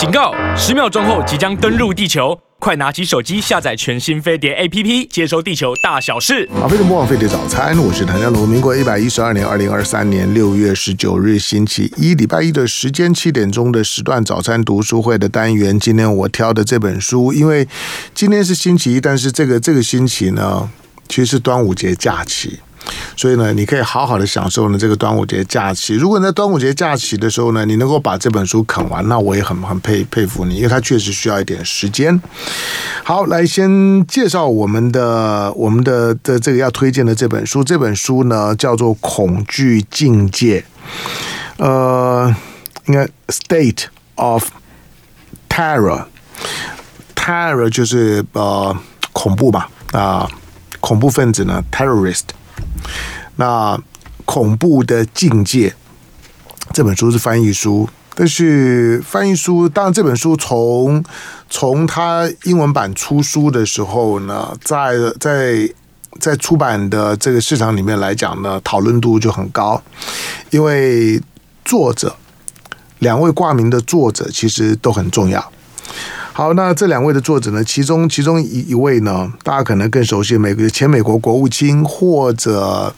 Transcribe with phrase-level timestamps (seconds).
[0.00, 0.32] 警告！
[0.56, 6.48] 十秒钟后即将登陆地球，快拿起手机下载全新飞碟 APP，接收地球大小事。
[6.54, 8.48] 啊，飞碟魔王飞碟早餐，我是唐家龙。
[8.48, 15.78] 民国一百一十二年二零二三年六月十九日星期一，礼拜一的时间七点钟的时段早餐读书会的单元。
[15.78, 17.68] 今天我挑的这本书，因为
[18.14, 20.70] 今天是星期一，但是这个这个星期呢，
[21.10, 22.60] 其实是端午节假期。
[23.16, 25.94] 所以呢，你可以好好的享受呢这个端午节假期。
[25.94, 32.20] 如果你在端午节假期的时候呢，你能够把这本书啃完，那我也很很佩佩服你，因为它确实需要一点时间。
[33.04, 37.62] 好，来先介绍我们的我们的的这个要推荐的这本书。
[37.62, 40.64] 这本书呢叫做《恐惧境界》，
[41.64, 42.34] 呃，
[42.86, 44.48] 应该 State of
[45.48, 48.74] Terror，Terror 就是呃
[49.12, 50.26] 恐怖吧啊、
[50.80, 52.22] 恐怖分子呢 Terrorist。
[53.36, 53.80] 那
[54.24, 55.74] 恐怖的境界
[56.72, 61.04] 这本书是翻译书，但是翻译书当然这本书从
[61.48, 65.68] 从它英文版出书的时候呢，在在
[66.20, 69.82] 在出版的这个市场里面来讲呢，讨论度就很高，
[70.50, 71.20] 因为
[71.64, 72.14] 作者
[73.00, 75.52] 两位挂名的作者其实都很重要。
[76.32, 77.62] 好，那这两位的作者呢？
[77.62, 82.94] 其中其中一一位呢，大家可能更熟悉，美国前美国国务卿，或者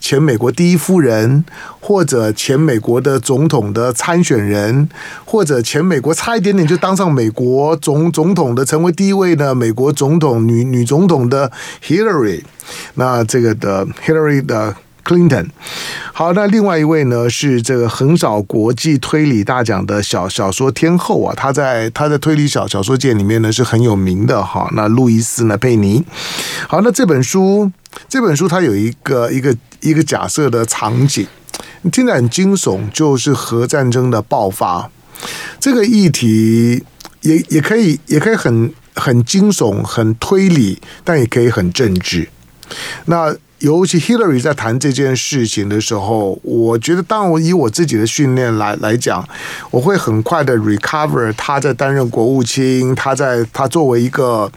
[0.00, 1.44] 前美国第一夫人，
[1.80, 4.88] 或者前美国的总统的参选人，
[5.24, 11.50] 或者前美国差一点点就当上美国总总统的，成为第一位呢美国总统女女总统的
[11.82, 12.42] Hillary。
[12.94, 14.74] 那这个的 Hillary 的。
[15.04, 15.48] Clinton，
[16.12, 24.70] 好，那另外一位呢是这个横扫国际推理大奖的小小说天后啊，他在他在推理小小说界里面呢是很有名的哈。
[24.74, 26.04] 那路易斯呢佩尼，
[26.68, 27.70] 好，那这本书
[28.08, 31.26] 这本书它有一个一个一个假设的场景，
[31.90, 34.88] 听着很惊悚，就是核战争的爆发，
[35.58, 36.84] 这个议题
[37.22, 42.28] 也也可以也可以很很惊悚，很推理，但也可以很政治，
[43.06, 43.34] 那。
[43.62, 49.26] 尤其 Hillary 在谈这件事情的时候，我觉得，当我以我自己的训练来来讲，
[49.70, 54.50] 我会很快的 recover 他在担任国务卿，他在他作为一个。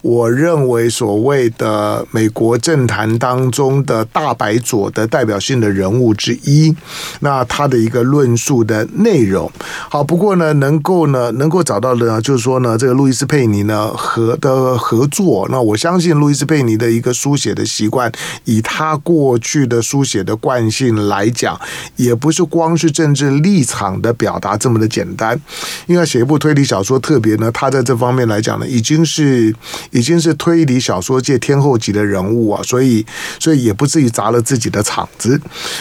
[0.00, 6.74] 我认为所谓的美国政坛当中的大白左的代表性的人物之一，
[7.20, 9.50] 那他的一个论述的内容，
[9.90, 18.10] 好，不过呢，能够呢，能够找到的呢，就是说呢，这个路易斯佩尼呢和的合作，那我相信路易斯佩尼的一个书写的习惯，
[18.44, 21.60] 以他过去的书写的惯性来讲，
[21.96, 25.38] 也不是光是政治立场的表达这么的简单，
[25.86, 29.52] 因为写一部推理小说，特别呢，他在这方面来讲呢，已经是。
[29.90, 33.04] 已经是推理小说界天后级的人物啊，所以
[33.38, 35.40] 所以也不至于砸了自己的场子。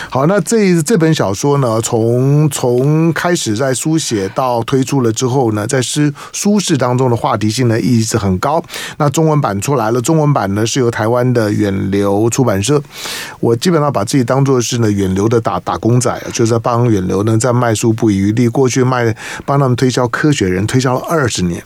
[0.10, 8.64] 好，那这这本小说呢，从从开始在书写到推出了之后呢，在书书市当中的话题性呢一直很高。
[8.98, 12.82] 那中文版出来了，中文版呢是由台湾的远流出版社。
[13.40, 18.48] 我基本上把自己当作是呢远流的打打工仔，就是在帮远流呢在卖书不遗余力。
[18.48, 19.16] 过去卖
[19.46, 21.64] 帮他们推销科学人，推销了二十年。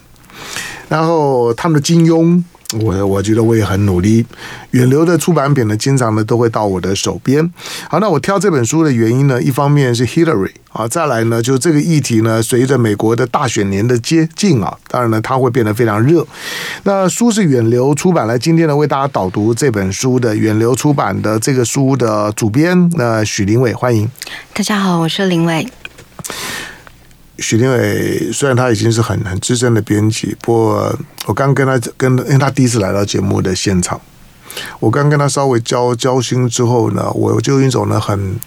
[0.91, 2.43] 然后他们的金庸，
[2.81, 4.25] 我我觉得我也很努力。
[4.71, 7.49] 远流的出版品呢，经常呢都会到我的手边。
[7.89, 16.27] 好，那我挑这本书的原因呢，一方面是 Hillary 啊，再来呢，就这个议题呢，随着美国的大选年的接近啊，当然呢，它会变得非常热。
[16.83, 24.11] 那书是远流出版来，今天呢为大家导读这本书的远流出版的这个书的主编，那许林伟，欢迎。
[24.53, 25.65] 大家好，我是林伟。
[27.41, 33.99] 许玲苇虽然他已经是很很资深的编辑，不过我刚跟他跟，因为他第一次来到节目的现场，
[34.79, 38.39] 我刚跟他稍微交交心之后呢，我就用一种呢很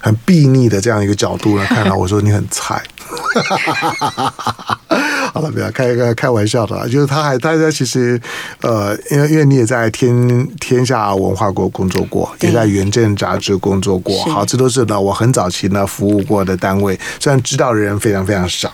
[0.00, 2.82] 很睥睨的这样一个角度来看他，我说你很菜。
[5.32, 8.20] 好了，不要开开开玩笑的，就是他还大家其实，
[8.62, 18.72] 呃，因为因为你也在天天下文化国工作过，也在《远见》杂志工作过，好，这都是呢我很早期呢服务过的单位，虽然知道的人非常非常少。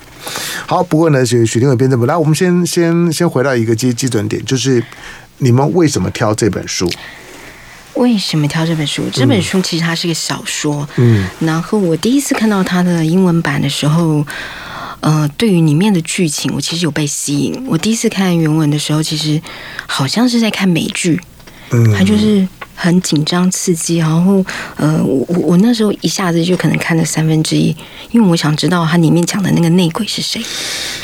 [0.66, 4.83] 好，不过呢，许许定伟编这本，来，我们先先先回到一个基基准点，就是
[5.38, 6.91] 你们为什么挑这本书？
[7.97, 9.03] 为什么挑这本书？
[9.13, 14.27] 这本书其实它是个小说，嗯，然后我第一次看到它的英文版的时候。
[15.01, 17.65] 呃，对于里面的剧情，我其实有被吸引。
[17.69, 19.41] 我第一次看原文的时候，其实
[19.87, 21.21] 好像是在看美剧，
[21.71, 23.98] 嗯，它就是很紧张刺激。
[23.98, 24.45] 然后，
[24.77, 27.77] 呃，我我那时候一下子就可能看了三分之一，
[28.10, 30.43] 因为我想知道它里面讲的那个内鬼是谁。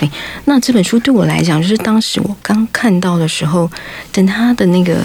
[0.01, 0.11] 对，
[0.47, 3.71] 那这本书对我来讲，就是当时我刚看到的时候，
[4.11, 4.97] 等它的那个，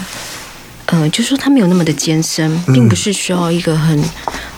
[0.88, 4.02] 呃，就是说它没有那么的艰深，并不是需要一个很。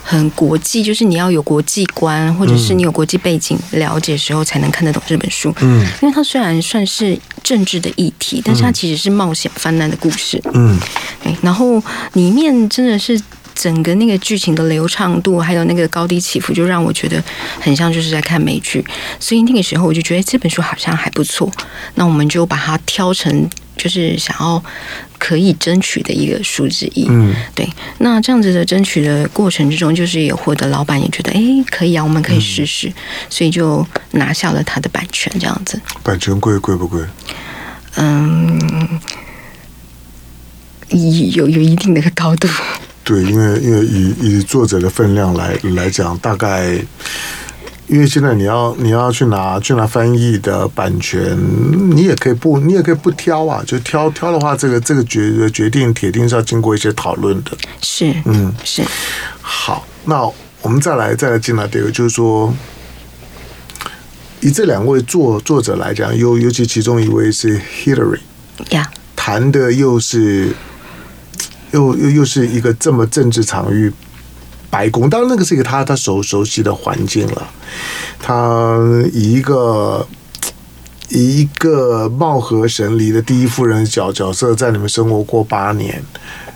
[0.02, 5.54] 很国际，就是你要有国际观，或者是你有国际背景了解的时候，才能看得懂这本书。
[5.60, 10.42] 嗯，因为它虽然算是政治的议题，但是它其实是冒险泛滥的故事。
[10.52, 10.76] 嗯，
[11.22, 11.80] 对，然后
[12.14, 13.20] 里面真的是。
[13.60, 17.22] 整个那个剧情的流畅度，还有那个高低起伏，就让我觉得
[17.60, 18.82] 很像就是在看美剧。
[19.18, 21.52] 所以那个时候我就觉得这本书好像还不错，
[21.96, 24.64] 那我们就把它挑成就是想要
[25.18, 27.06] 可以争取的一个书之一。
[27.10, 27.68] 嗯，对。
[27.98, 32.94] 那这样子的争取的过程之中，就是也获得老板也觉得哎可以啊，我们可以试试，嗯、
[33.28, 35.30] 所以就拿下了他的版权。
[35.38, 37.02] 这样子，版权贵贵不贵？
[37.96, 38.98] 嗯，
[40.88, 42.48] 有有一定的高度。
[43.10, 46.74] 对，因为因为以以作者的分量来来讲，大概
[47.88, 51.36] 因为现在你要你要去拿去拿翻译的版权，
[51.90, 57.50] 你也可以不你也可以不挑啊，就挑挑的话，这个这个决决定铁定是要经过一些讨论的。
[57.82, 58.84] 是，嗯，是。
[59.40, 60.22] 好，那
[60.62, 62.54] 我们再来再来进来第二个，就是说，
[64.38, 68.20] 以这两位作作者来讲，尤尤其其中一位是 Hillary，
[68.68, 70.54] 呀，谈的又是。
[71.72, 73.92] 又又又是一个这么政治场域，
[74.68, 77.48] 白宫，当然那个是一个他他熟熟悉的环境了。
[78.18, 78.78] 他
[79.12, 80.06] 以一个
[81.08, 86.02] 以一个貌合神离的第一夫人角角色在里面生活过八年，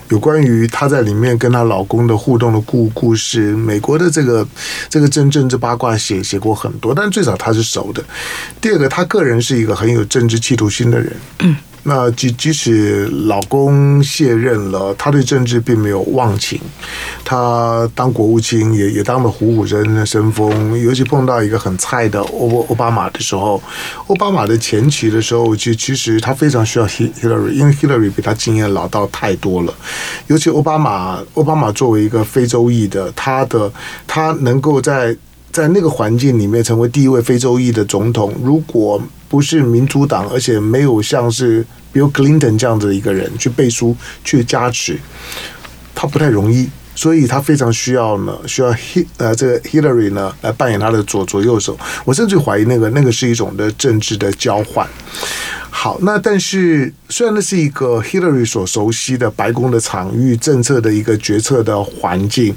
[0.09, 4.47] 有关于她在里面跟她老公的互动的故故事，美国的这个
[4.89, 8.03] 这个政政治八卦写写过很多，但最少他是熟的。
[8.61, 11.15] 第二个，他个人是一个很有政治企图心的人。
[11.39, 11.55] 嗯。
[11.87, 16.59] 那即即使老公卸任了，他对政治并没有忘情。
[17.23, 23.61] 他当国务卿也也当了虎虎生生风，尤其碰到一个很菜的欧欧巴马的时候，
[24.07, 29.73] 奥巴马的前期的时候，其其实他非常需要 Hillary，因为 Hillary 比他经验老道太多了。
[30.25, 33.71] 尤其奥巴马，奥巴马作为一个非洲裔的，他的
[34.07, 35.15] 他能够在
[35.55, 44.99] 在那个环境里面成为第一位非洲裔的总统，如果不是民主党，而且没有像是 Bill Clinton 这样子的一个人去背书、去加持，
[45.95, 51.79] 他不太容易，所以他非常需要呢，需要 Hit 呃这个 Hillary 呢来扮演他的左左右手。
[52.03, 54.85] 我甚至怀疑那个那个是一种的政治的交换。
[55.69, 62.53] 好，那但是虽然那是一个 Hillary 所熟悉的白宫的场域、政策的一个决策的环境，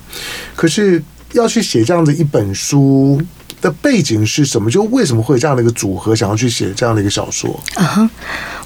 [0.56, 1.00] 可是
[1.32, 3.20] 要去写这样的一本书。
[3.60, 4.70] 的背景是什么？
[4.70, 7.58] 就为什么会有这样的一个组合，想要去写这样的一个小说？
[7.74, 8.10] 啊哈，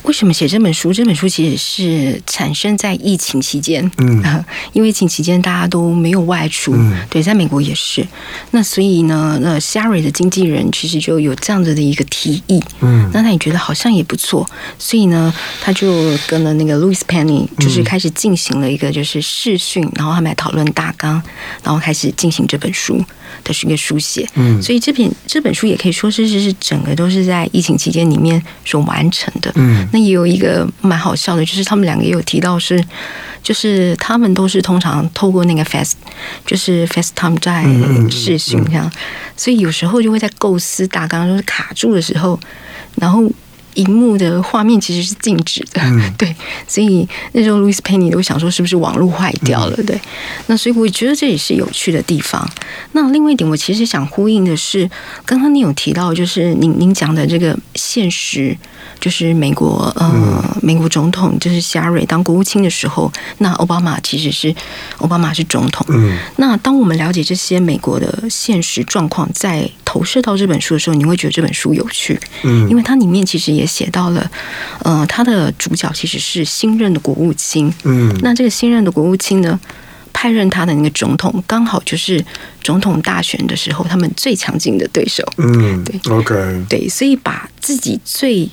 [0.02, 0.92] 为什么写这本书？
[0.92, 8.06] 这本书其实是产生在疫情期间，嗯，因为疫情期间大家都没有外出，嗯，对，在美国也是。
[8.50, 14.46] 那所以呢，那 Sherry 的经纪人其实就有这样子的一个提议，嗯，那他也觉得好像也不错，
[14.78, 15.32] 所以呢，
[15.62, 21.22] 他就跟了那个 Louis Penny，就是开始进行了一个就是试训，然后他们来讨论大纲，
[21.62, 23.02] 然后开始进行这本书。
[23.44, 32.82] 的是一个书写，嗯，所以这篇这本书也可以说是是是整个都是在疫情期间里面所完成的，嗯，那也有一个蛮好笑的，就是他们两个也有提到是，
[33.42, 35.92] 就是他们都是通常透过那个 Fast，
[36.46, 37.64] 就是 FaceTime 在
[38.10, 38.90] 视讯这样，
[39.36, 42.38] 所以有时候就会在构思大纲就是卡住的时候，
[42.96, 43.30] 然后。
[43.74, 46.34] 荧幕的画面其实是静止的，嗯、 对，
[46.66, 50.00] 所以那时候 Louis Penny 都想说是不是网络坏掉了，嗯、对，
[50.46, 52.48] 那所以我觉得这也是有趣的地方。
[52.92, 54.90] 那另外一点，我其实想呼应的是，
[55.24, 58.56] 刚刚你有提到，就是您您讲的这个现实，
[59.00, 64.54] 就是美国呃，嗯、美国总统就是希拉蕊当国务卿的时候，那奥巴马其实是
[64.98, 73.61] 奥巴马是总统，嗯，那当我们了解这些美国的现实状况，在投射到这本书的时候，你会觉得这本书有趣，嗯，因为它里面其实也。
[73.62, 74.30] 也写到了，
[74.80, 79.58] 呃，他的主角其实是新任的国务卿，嗯，那这个新任的国务卿呢，
[80.12, 82.22] 派任他的那个总统，刚好就是
[82.60, 88.50] 总统大选的时候，他们最强劲的对手，嗯，对，OK，对，所以把自己最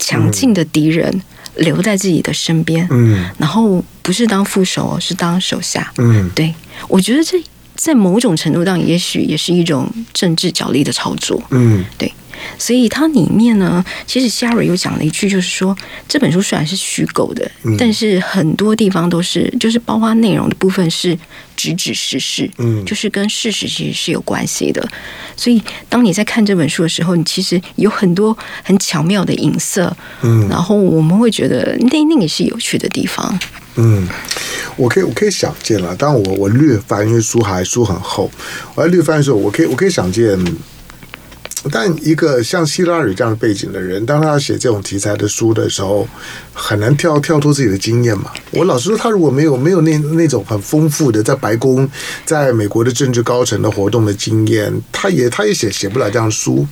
[0.00, 1.22] 强劲的敌人
[1.56, 6.54] 留在自己的身边，嗯，然后不是当副手，是当手下，嗯，对，
[6.88, 7.38] 我觉得这
[7.74, 12.10] 在某种程度上，也许也是一种政治角力的操作，嗯，对。
[12.58, 15.76] 所以它里面呢，其实 Sherry 又讲了一句，就是说
[16.08, 21.18] 这本书虽然是虚构的，嗯、但是很多地方都是，就是包括内容的部分是
[21.56, 24.86] 直指事实事，嗯，就是跟事实其实是有关系的。
[25.36, 33.38] 所以当你在看这本书的时候，你其实有很多很巧妙的影色，嗯，然后我们会觉得那那个是有趣的地方。
[33.78, 34.08] 嗯，
[34.76, 38.30] 我可以我可以想见了，当我我略翻，因为书还书很厚，
[38.74, 40.38] 我在略翻的时候，我可以我可以想见。
[41.70, 46.06] 但一个像希拉里这样的背景的人，当他写这种题材的书的时候，
[46.52, 48.30] 很难跳跳脱自己的经验嘛。
[48.50, 51.88] 我老实说，他如果没有没有那那种很丰富的在白宫、
[52.24, 56.66] 在美国的政治高层的活动的经验，他也他也写写不了这样的书。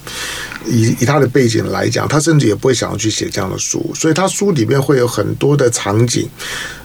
[0.66, 3.90] 以以他的背景来讲，他甚至也不会想要去写这样的书。
[3.94, 6.28] 所以他书里面会有很多的场景。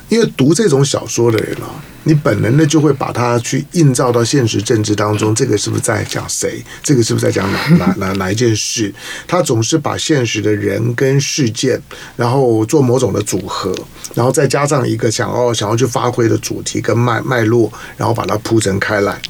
[0.10, 1.70] 因为读这种小说的人啊，
[2.04, 5.34] 你本能的就会把它去映照到现实政治当中。
[5.34, 6.64] 这个是不是在讲谁？
[6.84, 8.94] 这个是不是在讲哪 哪哪哪一件事？
[9.28, 11.80] 他总是把现实的人跟事件，
[12.16, 13.74] 然后做某种的组合，
[14.16, 19.22] 然后再加上一个想要想要去发挥的主题跟脉脉络，然后把它铺陈开来。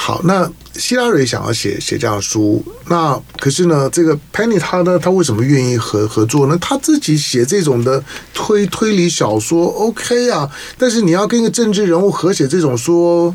[0.00, 6.56] 好，那希拉蕊想要写写这样书，那可是呢，这个 Penny 他呢，他为什么愿意合合作呢？
[6.60, 8.02] 他自己写这种的
[8.32, 13.34] 推推理小说，OK 啊，但是你要跟一个政治人物合写这种说，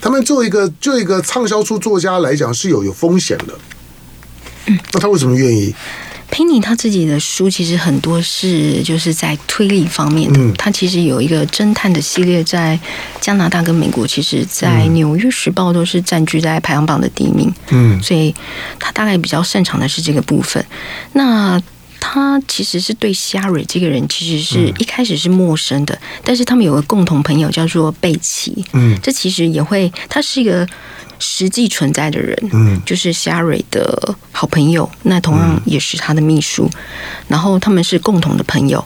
[0.00, 3.54] 他们作为一个就一个畅销书作家来讲是有有风险的，
[4.94, 5.72] 那他为什么愿意
[6.36, 12.78] ？Penny 他自己的书其实很多是就是在推理方面的，他其实有一个侦探的系列，在
[13.22, 17.50] 加拿大跟美国，其实，在《纽约时报》都是占据在排行榜的第一名。
[17.70, 18.34] 嗯，所以
[18.78, 20.62] 他大概比较擅长的是这个部分。
[21.14, 21.58] 那
[21.98, 28.62] 他其实是对 Sherry 这个人，其实是一开始是陌生的，但是他们有个共同朋友叫做贝奇。
[28.74, 30.68] 嗯，这其实也会，他是一个。
[31.18, 36.78] 实际存在的人，嗯，就是 Sherry 的好朋友，那同样也是他的秘书，嗯、
[37.28, 38.84] 然后他们是共同的朋友。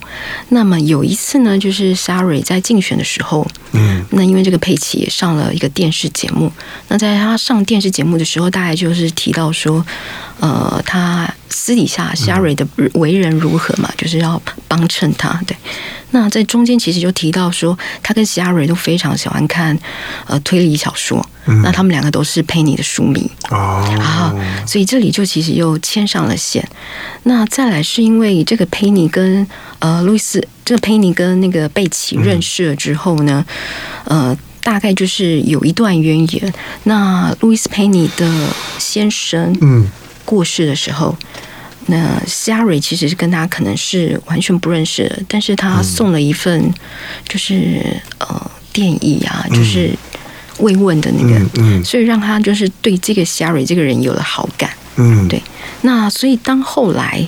[0.51, 6.53] 那么有一次呢，就是 Sherry 在竞选的时候，嗯，那因为这个佩奇也上了一个电视节目，
[6.89, 9.85] 那在他上电视节目的时候，大概就是提到说，
[10.39, 15.57] 呃，他私底下 Sherry 的为人如何嘛，就是要帮衬他，对。
[16.13, 19.79] 那在中间其实就提到说，他跟 Sherry 都非常喜欢看
[20.27, 26.69] 呃推理小说，嗯、那他们两个都是 Penny 的书迷啊，哦、所以这里就其实又牵上了线。
[27.25, 29.47] 那再来是因为这个 Penny 跟
[29.79, 33.45] 呃路易斯，这个 Penny 跟那个贝奇认识了之后呢，
[34.07, 36.53] 嗯、呃，大概就是有一段渊源。
[36.85, 39.89] 那路易斯 Penny 的先生嗯
[40.25, 41.17] 过世的时候。
[41.21, 41.40] 嗯
[41.87, 46.73] 那 Sherry 其实是跟他可能是完全不认识的，但是他送了一份
[47.29, 47.81] 就是
[48.19, 49.91] 呃电影啊，就是
[50.59, 55.43] 慰问的那个，所以让他就是对这个 Sherry 这个人有了好感，嗯，对。
[55.83, 57.27] 那所以当后来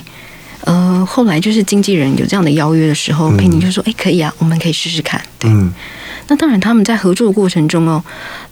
[0.61, 5.51] 呃后来就是经纪人有这样的邀约的时候，佩妮就说：“哎，可以啊，我们可以试试看。”对。
[6.27, 8.03] 那当然他们在合作的过程中哦，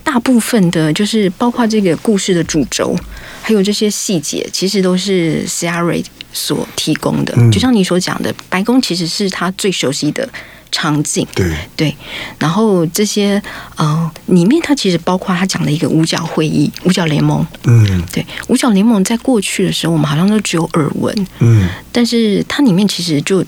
[0.03, 2.95] 大部分的就是包括这个故事的主轴。
[3.43, 7.33] 还有这些细节，其实都是 Sherry 所提供的。
[7.51, 10.29] 就像你所讲的，白宫其实是他最熟悉的
[10.71, 11.25] 场景。
[11.33, 11.95] 对对。
[12.37, 13.41] 然后这些
[13.77, 17.43] 呃，里面它其实包括他讲的一个五角会议、五角联盟。
[17.63, 18.03] 嗯。
[18.13, 21.27] 对，五角联盟在过去的时候，我们好像都只有耳闻。
[21.39, 21.67] 嗯。
[21.91, 23.43] 但是它里面其实就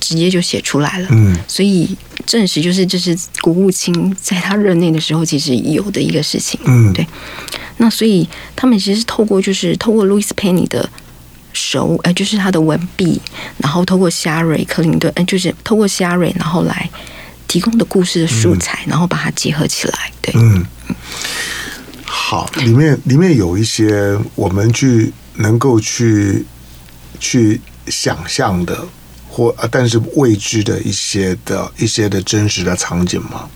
[0.00, 1.08] 直接就写出来了。
[1.10, 1.36] 嗯。
[1.46, 6.58] 所以证实就是这是国务卿在他任内的时候，其实有的一个事情。
[6.64, 6.92] 嗯。
[6.92, 7.06] 对。
[7.78, 10.88] 那所以他们其实是透过就是透过 Louis Penny 的
[11.52, 13.20] 手，呃，就是他的文笔，
[13.58, 16.88] 然后透过 Sherry 克林顿，呃，就是透过 Sherry 然后来
[17.46, 20.10] 提供的故事的素材，嗯、然后把它结合起来。
[20.22, 20.64] 对，嗯，
[22.04, 26.44] 好，里面里面有一些我们去能够去
[27.20, 28.86] 去想象的，
[29.36, 33.46] 或啊但是未知的一些的一些的真实的场景吗？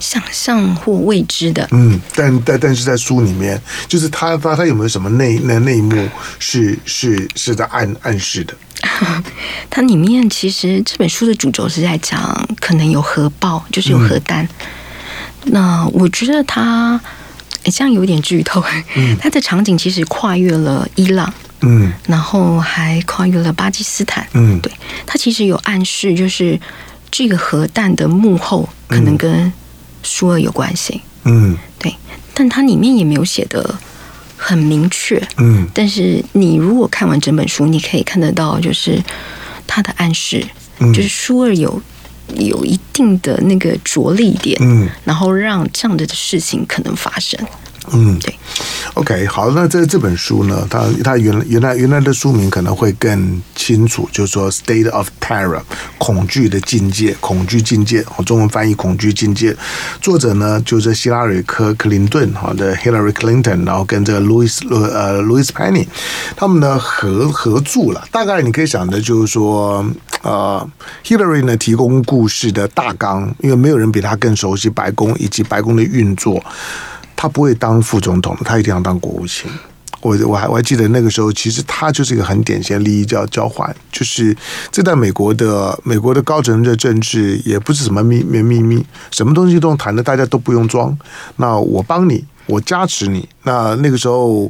[0.00, 8.54] 想象或未知的，嗯，但但但是在书里面，就是他他他有没有什么内那内幕是是是在暗暗示的？
[9.68, 14.44] 它里面其实这本书的主轴是在讲可能有核爆，就是有核弹。
[14.44, 16.98] 嗯、那我觉得它
[17.64, 18.64] 这样有点剧透。
[18.94, 24.72] 嗯，它的场景其实跨越了伊朗，嗯，然后还跨越了巴基斯坦，嗯，对，
[25.06, 26.58] 它其实有暗示，就是
[27.10, 29.52] 这个核弹的幕后可能跟、嗯。
[30.00, 31.92] 舒尔有关系，嗯，对，
[32.32, 33.74] 但它里面也没有写的
[34.36, 39.02] 很明确，嗯，但是你如果看完整本书，你可以看得到，就是
[39.66, 40.46] 它的暗示，
[40.78, 41.82] 嗯，就是舒尔有
[42.36, 47.38] 有一定的那个着力点，嗯，然后让这样的事情可能发生。
[47.92, 48.34] 嗯，对
[48.94, 55.60] ，OK，好，那这这本书呢，它它原来原来原来的书名可能会更清楚，就是说《State of Terror》
[55.98, 59.56] 恐惧的境界，恐惧境界，中文翻译恐惧境界。
[60.00, 65.86] 作者呢就是希拉里科克林顿，好的 Hillary Clinton，然后跟这个 Louis 呃 Louis Penny，
[66.36, 68.06] 他们呢合合著了。
[68.10, 69.84] 大概你可以想的就是说，
[70.22, 70.68] 呃
[71.04, 76.42] ，Hillary 呢提供故事的大纲，因为没有人比他更熟悉白宫以及白宫的运作。
[77.18, 79.50] 他不会当副总统，他一定要当国务卿。
[80.00, 84.36] 我我还我还记得那个时候，其实他就是一个很典型的利益交交换，就是
[84.70, 90.96] 这在美国的美国的高层的政治也不是什么秘密秘密，什么东西都谈的，大家都不用装。
[91.38, 93.28] 那我帮你，我加持你。
[93.42, 94.48] 那那个时候，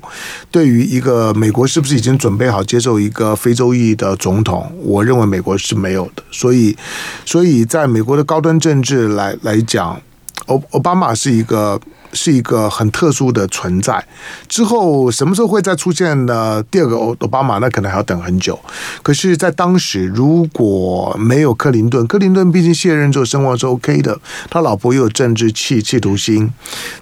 [0.51, 6.23] 对于一个美国是不是已经准备好接受一个非洲裔的总统，我认为美国是没有的。
[6.31, 6.77] 所以，
[7.25, 9.99] 所以在美国的高端政治来来讲，
[10.45, 11.81] 奥奥巴马是一个。
[12.13, 14.05] 是一个很特殊的存在。
[14.49, 16.63] 之后什么时候会再出现呢？
[16.71, 18.59] 第二个奥奥巴马，那可能还要等很久。
[19.03, 24.19] 可是，在当时如果没有克林顿，克林顿毕竟卸任之后声望是 OK 的，
[24.51, 26.53] 他老婆又有政治气企图心，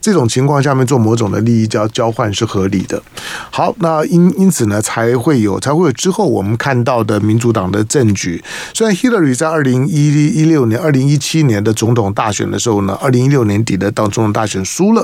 [0.01, 3.03] 这种情况下面做某种的利益交交换是合理的。
[3.51, 8.43] 好，那因因此呢，才会有才会有之后我们看到的民主党的政局。
[8.73, 10.09] 虽然 Hillary 在二零一
[10.41, 14.96] 一六年、二零一七年的总统大选的时候呢，二零一六年底的当总统大选输了。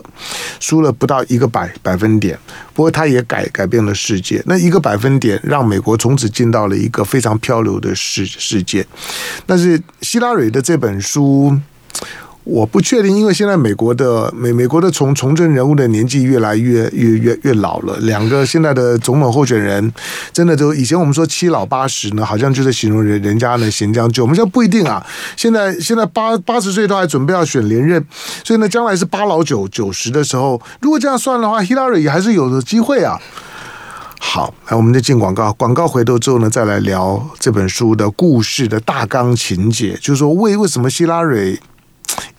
[0.60, 2.38] 输了不到一个百百分点，
[2.74, 4.42] 不过他也改改变了世界。
[4.46, 8.86] 那一个百分点让美国从此进到了一个非常漂流的世世界。
[9.46, 11.58] 但是希拉蕊的这本书。
[12.44, 17.96] 我不确定，因为现在美国的美美国的从从政人物的年纪越来越越越越老了。
[18.00, 19.92] 两个现在的总统候选人，
[20.32, 24.24] 真的都以前我们说七老八十呢，好像就是形容人人家呢贤将就。
[24.24, 25.06] 我们现在不一定啊，
[25.36, 28.04] 现在现在八八十岁都还准备要选连任，
[28.42, 33.16] 所以呢，将来是八老九九十的时候，如果这样算的话，希拉蕊也还是有的机会啊。
[34.18, 41.60] 好，那我们就进广告，广告回头之后呢，再来聊这本书的故事的大纲情节，就是说为为什么希拉蕊。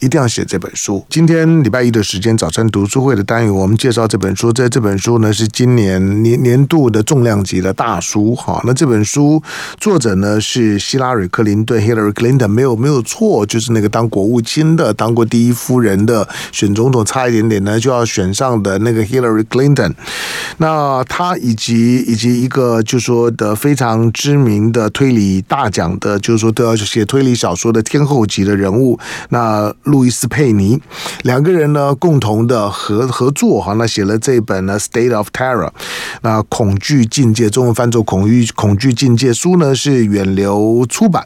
[0.04, 1.06] 一定要写这本书。
[1.10, 4.52] 今天礼拜一的时间，早餐读书会的单元，我们介绍这本书。
[4.52, 8.36] 在这本书呢是今年年年度的重量级的大书。
[8.36, 9.42] 哈，那这本书
[9.80, 19.94] 作者呢是希拉蕊·克林顿 （Hillary Clinton），没有没有错，就是那个当国务卿的、当过第一夫人的、选总统差一点点呢就要选上的那个 Hillary Clinton。
[20.58, 29.00] 那他以及以及一个就说的非常知名的推理大奖的，就是说都要写推理小说的天后级的人物。
[29.30, 30.82] 那路易斯·佩尼
[31.22, 35.68] 两个人呢，共同的合合作哈，那写了这本呢《State of Terror》，
[36.24, 41.24] 那恐惧境界，中文翻作恐惧恐惧境界书呢是远流出版。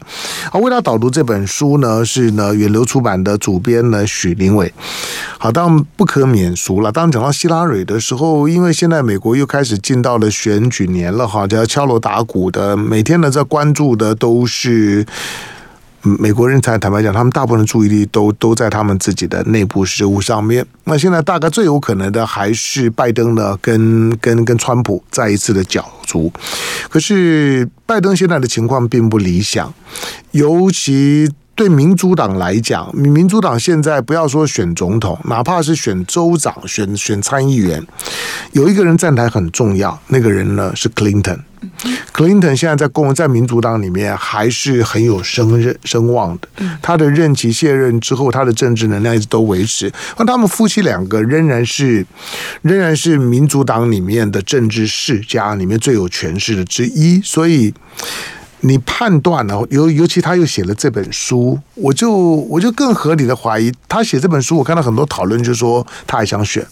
[0.52, 4.70] 啊，为他导读这本书呢是呢远流出版的主编呢许林伟。
[5.38, 6.92] 好，当然不可免俗了。
[6.92, 15.06] 当讲到希拉蕊的时候，因为现在美国又开始进到了选举年了哈，就要敲锣打鼓的，每天呢在关注的都是。
[16.02, 20.64] 美国人才坦白讲，他们大部分的注意力都都在他们自己的内部事务上面。
[20.84, 26.32] 那现在大概最有可能的还是拜登呢，跟跟跟川普再一次的角逐。
[26.88, 29.74] 可是拜登现在的情况并不理想，
[30.30, 31.28] 尤其。
[31.58, 37.84] 对民主党来讲，民主党现在不要说选总统，哪怕是选州长、选选参议员，
[38.52, 41.40] 有一个人站台很重要，那个人呢是 Clinton。
[42.14, 46.48] Clinton 现在在共在民主党里面还是很有声任声望的。
[46.80, 49.92] 他的任期卸任之后，他的政治能量一直都维持。
[50.16, 52.06] 那他们夫妻两个仍然是
[52.62, 57.74] 仍然是民主党里面的政治世家里面最有权势的之一，所以。
[58.60, 59.54] 你判断呢？
[59.70, 66.66] 尤尤其他又写了这本书，我就我就更合理的怀疑，他写这本书，我看到很多讨论，就是说他还想选。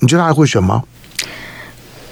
[0.00, 0.82] 你觉得他还会选吗？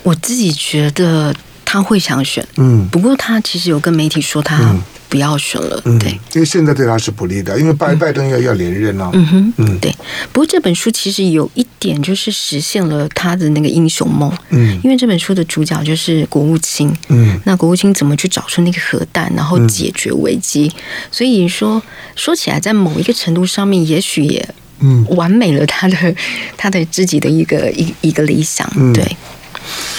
[0.02, 4.74] 我自己觉得他会想选，嗯，不过他其实有跟媒体说他。
[5.10, 9.10] 嗯不要选了，对，因为现在对他是不利的，因为拜拜登要要连任啊。
[9.12, 9.92] 嗯哼，嗯，对。
[10.30, 20.70] 不过这本书其实有一点就是实现了他的那个英雄梦，嗯，因为这本书的主角就是国务卿，嗯，那国务卿怎么去找出那个核弹，然后解决危机？
[21.10, 21.82] 所以说
[22.14, 26.14] 说起来，在某一个程度上面，也许也嗯完美了他的
[26.56, 29.04] 他的自己的一个一一个理想，对。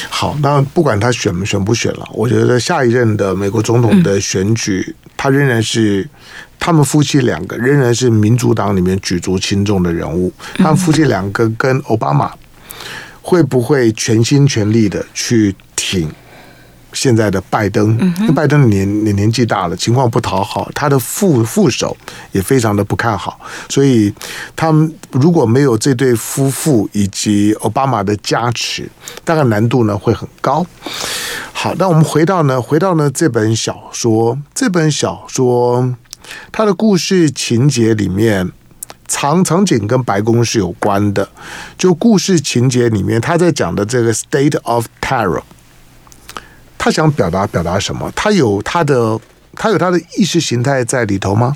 [0.10, 6.08] 好，那不管他选选不选了，我觉得下一任的美国总统的选举，嗯、他仍然是
[6.60, 10.32] 他们夫妻两个仍然是民主党里面举足轻重的人物。
[10.56, 12.32] 他们夫妻两个跟奥巴马
[13.22, 16.12] 会不会全心全力的去挺？
[16.94, 17.98] 现在的拜登，
[18.36, 21.96] 拜登年年年纪大了，情况不讨好，他的副副手
[22.32, 24.14] 也非常的不看好，所以
[24.56, 28.90] 他们如果没有这对夫妇以及奥巴马的加持，
[29.24, 30.66] 大概难度呢会很高。
[31.54, 35.96] 好，那我们回到呢，回到呢这本小说，这本小说
[36.52, 38.52] 它的故事情节里面，
[39.08, 41.30] 场场景跟白宫是有关的，
[41.78, 45.44] 就故事情节里面他在讲的这个 State of Terror。
[46.84, 48.12] 他想表达表达什么？
[48.16, 49.20] 他有他的
[49.54, 51.56] 他有他的意识形态在里头吗？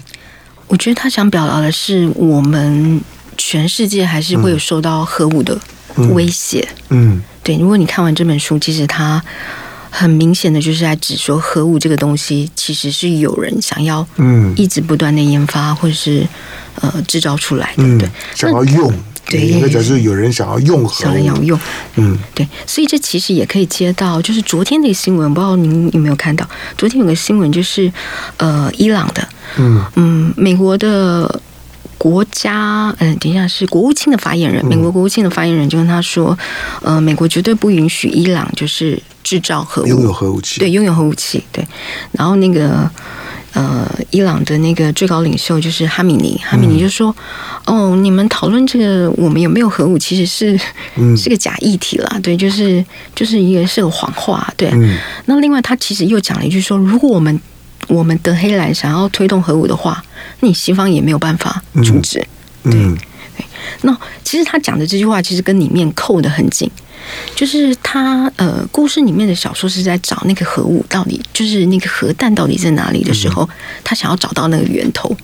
[0.68, 3.02] 我觉得他想表达的是，我们
[3.36, 5.60] 全世界还是会有受到核武的
[6.14, 6.68] 威胁。
[6.90, 9.20] 嗯，对，如果你看完这本书，其实他
[9.90, 16.28] 很明显的就是在指说核武这个东西，其实是有人想要嗯一直不断的研发或者是
[16.82, 18.94] 呃制造出来的，嗯、对，想要用。
[19.28, 20.02] 对，应该讲是。
[20.02, 21.60] 有人想要用核，想要用，
[21.96, 26.48] 嗯，对，所以这其实也可以接到，就是昨天的新闻，不知道您有没有看到？
[26.78, 27.92] 昨天有个新闻，就是
[28.38, 29.84] 呃，伊朗的，嗯。
[29.96, 31.42] 嗯，美国的
[31.98, 36.38] 国家，嗯、呃，等一下是国务卿的发言人，美国国务卿的发言人就跟他说，
[36.82, 41.66] 呃，美国绝对不允许伊朗就是制造核武，拥有核武器，对，拥有核武器，对，
[42.12, 42.90] 然后那个。
[43.56, 47.16] 呃，伊朗的那个最高领袖就是哈米尼，哈米尼就说
[47.64, 50.60] ：“嗯、哦，你们讨论这个我们有没有核武，其实是、
[50.98, 52.84] 嗯、 是个假议题啦，对，就是
[53.16, 54.70] 就是一个是个谎话，对。
[54.74, 57.40] 嗯、那另外他其实又讲了一句说，如果我们
[57.88, 60.04] 我们德黑兰想要推动核武的话，
[60.42, 62.20] 那你西方也没有办法阻止，
[62.64, 63.00] 嗯、对
[63.38, 63.46] 对。
[63.84, 66.70] 那其实他讲的这句话其实跟里面扣的很紧。”
[67.36, 73.48] 就是他呃，故事里面的小说是在找那个核武到底，就是那个核弹到底在哪里的时候，
[73.84, 75.16] 他想要找到那个源头，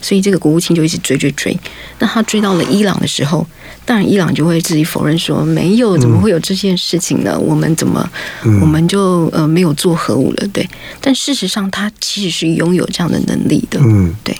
[0.00, 1.56] 所以这个国务卿就一直追追追。
[1.98, 3.46] 那他追到了伊朗的时候，
[3.84, 7.38] 当然伊朗就会自己否认说没有，怎么会有这件事情呢？
[7.38, 8.08] 我们怎么
[8.60, 10.48] 我们就呃没有做核武了？
[10.48, 10.68] 对，
[11.00, 13.78] 但事实上他其实是拥有这样的能力的。
[13.82, 14.36] 嗯，对。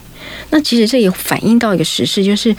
[0.50, 2.54] 那其实这也反映到一个时事，就是，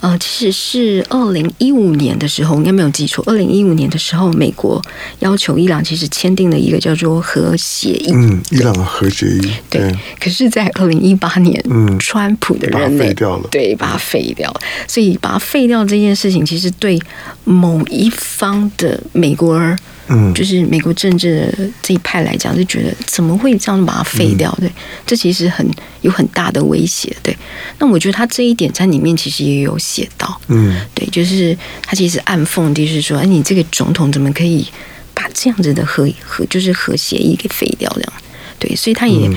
[0.00, 3.22] 呃，其实是二零一五年的时候，应该没有记错。
[3.26, 4.82] 二零一五年的时候，美国
[5.20, 8.10] 要求伊朗其实签订了一个叫做核协议。
[8.12, 9.52] 嗯，伊朗的核协议。
[9.70, 9.80] 对。
[9.80, 14.60] 对，可是，在二零一八年，嗯，川普的人废掉了，对，把它废掉了。
[14.86, 16.98] 所以，把它废掉这件事情，其实对
[17.44, 19.78] 某一方的美国人。
[20.10, 24.50] 嗯，就是美国政治的这一派来讲，就觉得怎么会这样把它废掉？
[24.58, 24.70] 对，
[25.06, 25.68] 这其实很
[26.00, 27.14] 有很大的威胁。
[27.22, 27.36] 对，
[27.78, 30.40] 那我觉得他这一点在里面其实也有写到。
[30.48, 34.66] 嗯，对，就是他其实暗讽就是说，哎，你这个总统怎么可以
[35.12, 37.90] 把这样子的核核就是核协议给废掉？
[37.94, 38.12] 这样，
[38.58, 39.30] 对，所以他也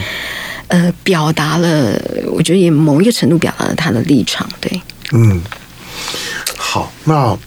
[0.67, 4.49] 呃表达了，我觉得也某一个程度表达了他的立场。
[4.61, 4.81] 对，
[5.11, 5.41] 嗯，
[6.55, 7.37] 好，那。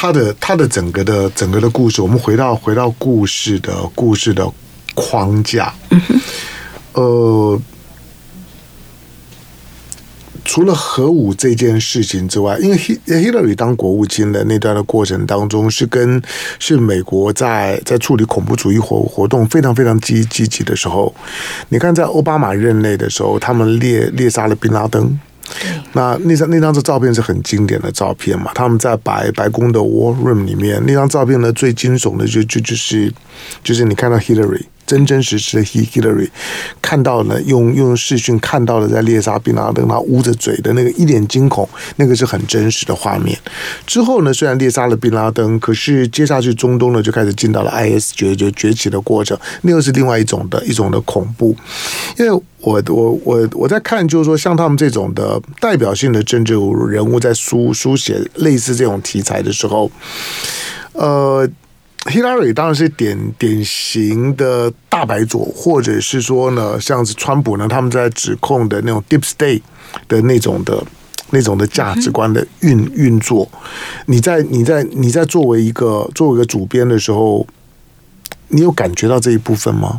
[0.00, 4.50] 他的他的整个的整个的故事，我们回到回到故事的故事的
[4.94, 5.74] 框架。
[5.90, 6.00] 嗯。
[6.94, 7.60] 呃，
[10.42, 16.22] 除了核武这件事情之外，因为 Hillary 当国务卿的那段的过程当中，是跟
[16.58, 21.14] 是美国在在处理恐怖主义活活动非常非常积积极的时候。
[21.68, 25.20] 你看，在奥巴马任内的时候，他们猎猎杀了宾拉登。
[25.92, 28.50] 那那张那张照片是很经典的照片嘛？
[28.54, 33.12] 他们在白白宫的 War Room 里面，那张照片呢，最惊悚的就就就是
[33.62, 34.64] 就是你看到 Hillary。
[34.90, 36.28] 真真实实的 Hillary
[36.82, 43.38] 看到了，用用视讯看到了在猎杀宾拉登，他捂着嘴的那个一脸惊恐，那个是很真实的画面。
[43.86, 51.54] 之后呢，虽然猎杀了宾拉登，可是接下去中东呢就开始进到了 IS 崛就崛起的过程，那又是另外一种的一种的恐怖。
[52.18, 56.54] 因为我我我我在看，就是说像他们这种的代表性的政治
[56.88, 59.88] 人物在书书写类似这种题材的时候，
[60.94, 61.48] 呃。
[62.06, 69.60] Hillary 当然是典典型的大白左，或者是说呢，像是川普呢，他们在指控的那种 deep state
[70.08, 70.82] 的那种的
[71.30, 73.46] 那种的价值观的运运作。
[74.06, 77.46] 你在你在你在作为一个作为一个主编的时候，
[78.48, 79.98] 你有感觉到这一部分吗？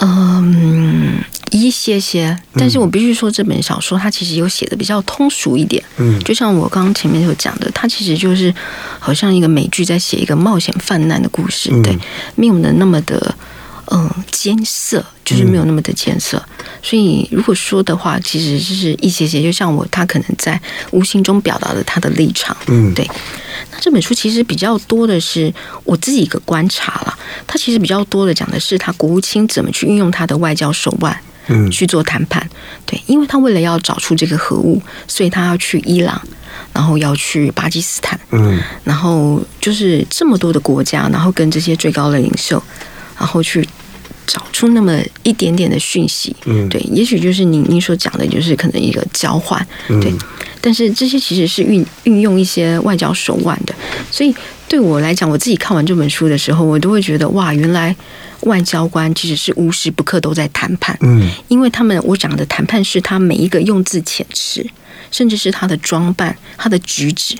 [0.00, 5.82] 嗯，一些些，但是我必须说，这本小说它其实有写的比较通俗一点。
[5.98, 8.52] 嗯，就像我刚刚前面有讲的，它其实就是
[8.98, 11.96] 好像一个美剧在写一个冒险泛滥的故事，对，
[12.34, 13.34] 没有的那么的
[13.92, 16.42] 嗯艰涩，就是没有那么的艰涩。
[16.82, 22.56] 所以如果说的话，其实就是一些些，就像我他可能在无形中表达了他的立场。
[22.66, 23.08] 嗯，对。
[23.70, 25.52] 那这本书其实比较多的是
[25.84, 32.48] 我自己一个观察了，它其实比较多的讲的是他国务卿怎么去运用他的外交手腕，嗯，去做谈判。
[32.86, 36.20] 对，因为他为了要找出这个核物，所以他要去伊朗，
[36.72, 42.62] 然后要去巴基斯坦，嗯，然后就是这么多的国家，然后跟这些最高的领袖，
[43.18, 43.66] 然后去
[44.26, 50.12] 找出那么一点点的讯息，嗯，对，也许就是您您所讲的，就是可能一个交换，对。
[50.60, 53.74] 但是这些其实是运运用一些外交手腕的，
[54.10, 54.34] 所以
[54.74, 57.94] 对我来讲，我自己看完这本书的时候，我都会觉得哇，原来
[58.40, 64.66] 外交官其实是无时不刻都在谈判，嗯，因为他们我讲的谈判是他每一个用字遣词，
[65.12, 67.36] 甚至是他的装扮、他的举止，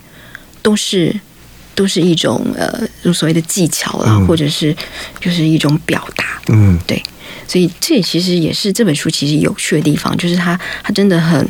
[0.62, 1.12] 都是
[1.74, 4.72] 都是一种呃所谓的技巧啦，或者是
[5.20, 7.02] 就是一种表达，嗯，对，
[7.48, 11.44] 所以这其实也是这本书其实有趣的地方，就是他他真的很。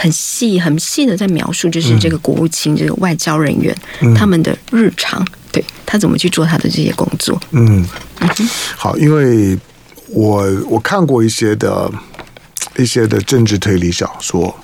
[0.00, 3.76] 很细很细的在描述，就是这个国务卿、这个外交人员
[4.16, 7.38] 他们的日常对，他怎么去做他的这些工作？
[7.50, 7.86] 嗯，
[8.78, 9.58] 好，因为
[10.08, 11.92] 我我看过一些的
[12.78, 14.58] 一些的政治推理小说，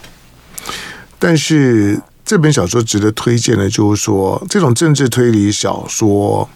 [1.18, 6.48] 但是这本小说值得推荐的，就是说这种政治推理小说，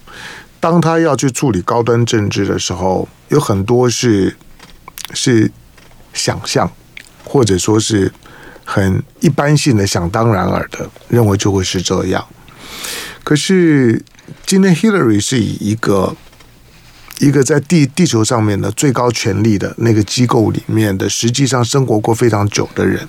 [0.59, 4.35] 当他要去处理高端政治的时候，有很多是
[5.13, 5.51] 是
[6.15, 6.71] 想象，
[7.23, 8.11] 或者说是
[8.73, 12.25] 很一般性的想当然耳的，认为就会是这样。
[13.21, 14.01] 可是
[14.45, 16.15] 今天 Hillary 是以一个
[17.19, 23.05] 一个在地地球上面的最高权力的那个机构里面的，实际上生活过非常久的人，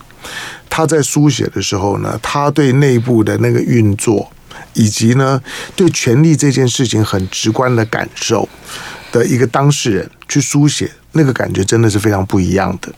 [0.68, 4.32] 他在书写的时候呢，他对内部的那个运作，
[4.74, 5.40] 以及呢
[5.76, 8.48] 对权力这件事情很直观的感受
[9.12, 12.92] 的一个当事人去书写，那个感觉真的是非常不一样的。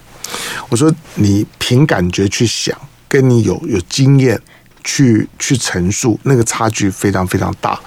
[0.69, 2.77] 我说你凭感觉去想，
[3.09, 4.41] 跟你有有经验。
[4.85, 7.81] 去去陈述，那个差距非常非常大。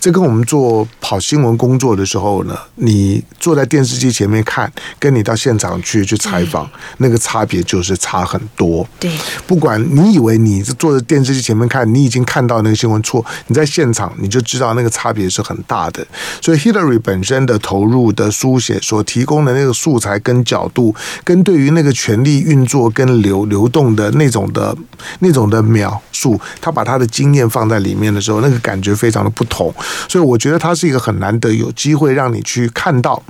[0.00, 8.86] 这跟我们做跑新闻工作的时候呢，你坐在电视机前面看，跟你到现场去去采访，那个差别就是差很多。
[9.00, 9.10] 对，
[9.46, 16.06] 不管你以为你是坐在电视机前面看，你已经看到那个新闻错，你在现场你就知道那个差别是很大的。
[16.40, 24.76] 所以 Hillary 本身的投入的书写所提供的那个素材跟角度，跟对于那个权力运作跟流流动的那种的
[25.18, 26.40] 那种的描述。
[26.60, 29.72] 他把他的经验放在里面的时候，那个感觉非常的不同，
[30.08, 33.22] 所以我觉得他是一个很难得有机会让你去看到，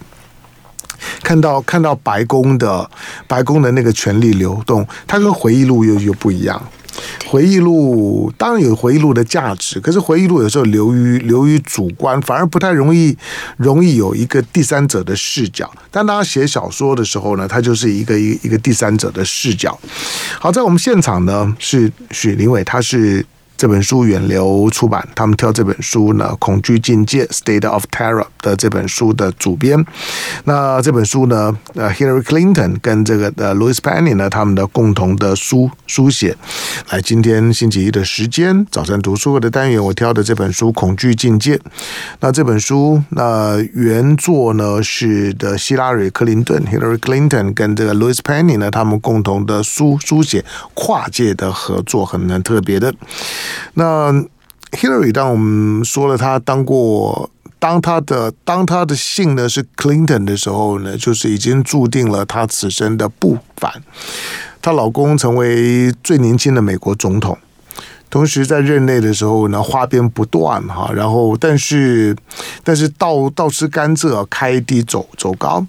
[1.22, 2.88] 看到看到白宫的
[3.26, 6.60] 白宫的那个权力流动，它跟回忆录又又不一样。
[7.26, 13.16] 回忆录当然有回忆录的价值，可是回忆录有时候流于流于主观，反而不太容易
[13.56, 15.70] 容易有一个第三者的视角。
[15.90, 19.78] 但当他写小说的时候呢，他就是一个一一个第三者的视角。
[20.38, 23.24] 好，在我们现场呢是许林伟，他是。
[23.56, 29.82] 这本书远流出版，他们挑这本书呢，《恐惧境界》（State of Terror） 的这本书的主编。
[30.44, 36.36] 那这本书呢，呃，Hillary Clinton 跟这个呃 Louis Penny 呢，他们的共同的书书写。
[36.90, 41.56] 来，今天星期一的时间，早晨读书会的单元，我挑的这本书《恐惧境界》。
[42.20, 52.92] 那这本书，那原作呢是的希拉里·克林顿 （Hillary Clinton） 跟这个 Louis Penny 呢，他们共同的书书写，跨界的合作，很很特别的。
[53.74, 54.12] 那
[54.72, 63.82] Hillary，当我们说了他当过，当他的当他的姓呢是 Clinton 的时候呢，就是已经注定了他此生的不凡。
[64.60, 67.38] 她老公成为最年轻的美国总统。
[68.10, 72.16] 同时在任内的时候呢，花边不断哈，然后但是
[72.62, 75.66] 但是倒倒吃甘蔗，开低走走高。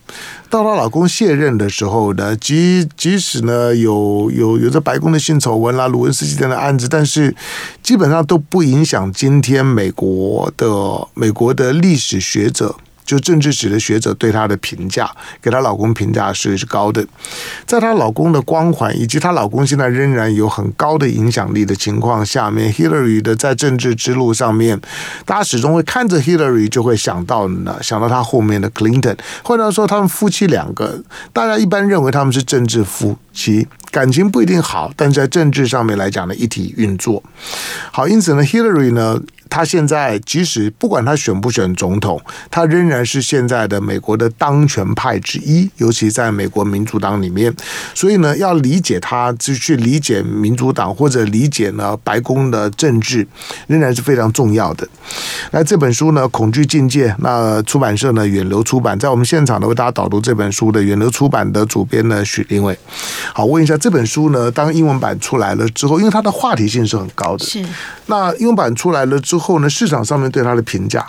[0.50, 7.36] 到她老公卸任的时候呢，即即使呢有有有着白宫的性丑闻啦、鲁文斯基等的案子，但是
[7.82, 12.76] 基本上都不影响今天美国的美国的历史学者。
[13.06, 15.10] 就政治史的学者对她的评价，
[15.42, 17.06] 给她老公评价是是高的，
[17.66, 24.80] 在她老公的光环以及她老公现在仍然有很高的影响力的情况下面，Hillary 的在政治之路上面，
[25.26, 37.22] 大家始终会看着 Hillary 就会想到呢，想到她后面的 Clinton，或者说他们夫妻两个，大家一般认为他们是政治夫妻，感情不一定好，但在政治上面来讲呢，一体运作。
[37.92, 39.22] 好，因此呢，Hillary 呢。
[39.50, 47.54] 他现在即使不管他选不选总统，他仍然是现在的美国的当权派之一，尤其在美国民主党里面。
[47.94, 53.28] 所以呢，要理解他，就去理解民主党或者理解呢白宫的政治，
[53.68, 54.88] 仍然是非常重要的。
[55.52, 62.78] 那这本书呢，《恐惧境界》，那出版社呢远流出版，在我们现场呢为大家导读这本书的远流出版的主编呢许玲苇。
[63.34, 67.64] 好，问一下这本书呢，当英文版出来了之后，因为它的话题性是很高的，是
[68.08, 71.06] 那英文版出来了之后呢，市场上面对它的评价，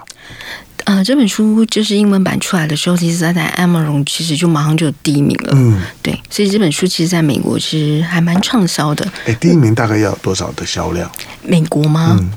[0.84, 9.06] 呃，这本书就是英文版出来的时候，其实它在 Amazon 其实就马上就第一名了，嗯，对，所以这本书其实在美国其实还蛮畅销的。
[9.26, 11.10] 哎，第一名大概要多少的销量？
[11.42, 12.16] 美国吗？
[12.20, 12.30] 嗯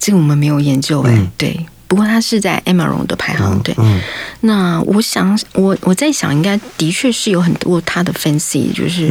[0.00, 1.66] 这个我们没有研究哎、欸，对。
[1.86, 3.74] 不过它是在 Amazon 的排行，对。
[3.78, 4.00] 嗯
[4.40, 9.08] 那我想，我我在想，应该的确是有很多他的分析，就是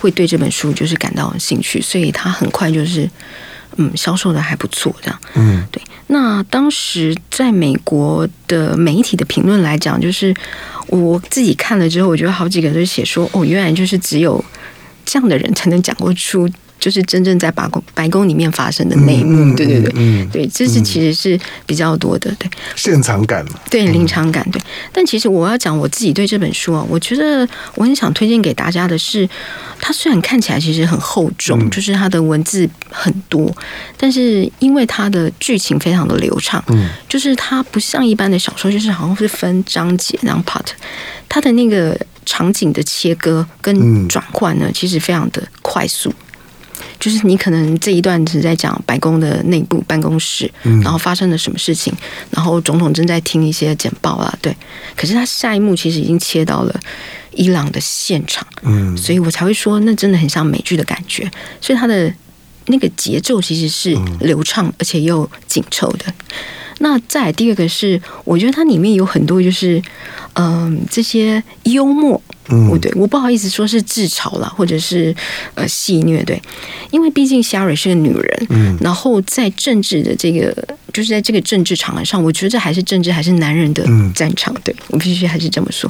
[0.00, 3.08] 会对这本书就是感到兴趣，所以他很快就是
[3.76, 5.20] 嗯销售的还不错，这样。
[5.34, 5.82] 嗯，对。
[6.08, 10.34] 那当时在美国的媒体的评论来讲，就是
[10.88, 14.44] 我自己看了之后，我觉得好几个都写说，哦，原来就是只有
[15.04, 16.48] 这样的人才能讲过出。
[16.80, 24.60] 就是真正在白宫白宫里面发生的内幕，对对对，嗯对，这是其实是比较多的，对，现场感嘛，对临场感，对。
[24.90, 29.28] 但其实我要讲我自己对这本书啊，我觉得我很想推荐给大家的是，
[29.78, 31.70] 它虽然看起来其实很厚重，嗯。
[31.70, 33.54] 就是它的文字很多，
[33.98, 40.64] 但是因为它的剧情非常的流畅，嗯，就是它不像一般的小说，就是好像是分章节然后 part，
[41.28, 46.12] 它的那个场景的切割跟转换呢，其实非常的快速。
[47.00, 51.92] 就是你可能这一段是在讲白宫的内部办公室，然后发生了什么事情，
[52.30, 54.54] 然后总统正在听一些简报啊，对。
[54.94, 56.80] 可是他下一幕其实已经切到了
[57.32, 61.28] 伊朗的现场，嗯，所以我才会说那真的很像美剧的感觉。
[61.60, 62.12] 所以他的
[62.66, 66.04] 那个节奏其实是流畅而且又紧凑的。
[66.82, 69.82] 那再第二个是，我觉得它里面有很多就是，
[70.34, 72.22] 嗯，这些幽默。
[72.50, 75.14] 嗯，对，我不好意思说是自嘲啦，或者是
[75.54, 76.40] 呃戏谑，对，
[76.90, 80.54] 因为毕竟 Sherry 是个女人，嗯，然后在政治的这个，
[80.92, 85.88] 就是在这个政治场合上，我觉得这还是政治，还是男人的战场，对，我必须还是这么说，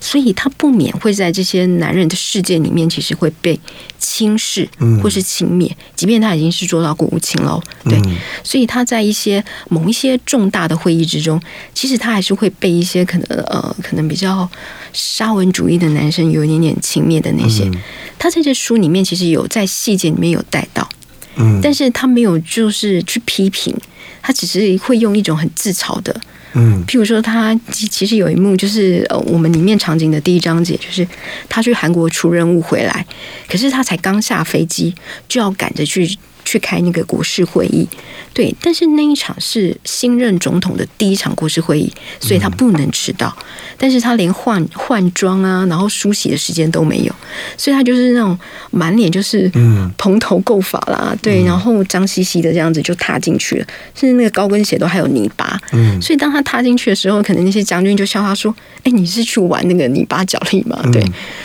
[0.00, 3.56] 所以他不免会在这些男人的世界里面，其实会被
[4.00, 4.68] 轻视，
[5.00, 7.96] 或是轻蔑，即便他已经是做到国务卿了，对，
[8.42, 11.40] 所以他在一些某一些重大的会议之中，
[11.72, 14.48] 其实他还是会被一些可能呃，可能比较
[14.92, 16.00] 沙文主义的男。
[16.00, 17.74] 男生有一点点轻蔑的那些，嗯、
[18.18, 20.88] 他在这书里面其实有在细节里面有带到，
[21.36, 23.76] 嗯，但是他没有就是去批评，
[24.22, 26.20] 他只是会用一种很自嘲的，
[26.54, 31.06] 嗯，譬如说他其实有一幕就是呃，我们里面场景的第一章节就是
[31.48, 33.06] 他去韩国出任务回来，
[33.48, 34.94] 可是他才刚下飞机
[35.28, 36.18] 就要赶着去。
[36.50, 37.86] 去开那个国事会议，
[38.34, 43.32] 对，但是那一场是新任总统的第一场国事会议，所以他不能迟到。
[43.38, 43.44] 嗯、
[43.78, 47.14] 但是他连换换装啊，然后梳洗的时间都没有，
[47.56, 48.36] 所以他就是那种
[48.72, 49.48] 满脸就是
[49.96, 55.56] 蓬头垢发啦，嗯、对，然后脏兮兮的这样子就踏进去了，甚至那个高跟鞋都还有泥巴。
[55.70, 61.00] 嗯，所以当他踏进去的时候，可能那些将军就笑他说：“哎，你是去玩那个泥巴脚力吗？”对，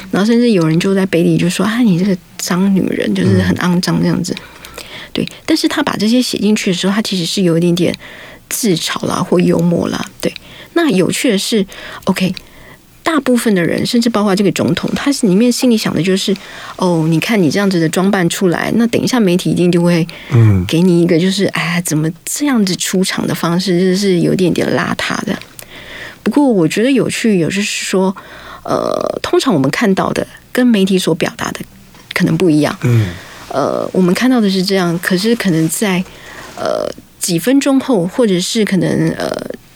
[0.10, 4.36] 然后甚至有人就在背地里就说：“啊，你这个脏女人，就是很肮脏这样子。”
[5.15, 7.97] 对，但是他把这些写进去的时候，他其实是有一点点
[8.49, 10.06] 自嘲啦，或幽默啦。
[10.19, 10.34] 对，
[10.73, 11.65] 那有趣的是
[12.04, 12.36] ，OK，
[13.01, 16.36] 大部分的人，甚至包括这个总统，他是里面心里想的就是，
[16.75, 25.34] 哦，你看你这样子的装扮出来，那等一下媒体一定就会，嗯，给你一个就是，哎，怎么这样子出场的方式，就是有点点邋遢的。
[26.23, 28.13] 不过我觉得有趣，有就是说，
[28.63, 31.62] 呃，通常我们看到的跟媒体所表达的
[32.13, 33.12] 可能不一样，嗯。
[33.56, 36.04] 呃，我们看到的是这样，可是可能在
[36.58, 36.86] 呃
[37.20, 39.32] 几分钟后，或者是可能呃